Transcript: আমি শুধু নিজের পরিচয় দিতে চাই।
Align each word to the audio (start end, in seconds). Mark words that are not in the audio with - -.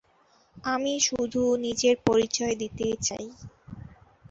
আমি 0.65 0.93
শুধু 1.07 1.41
নিজের 1.65 1.95
পরিচয় 2.07 2.55
দিতে 2.61 2.87
চাই। 3.07 3.25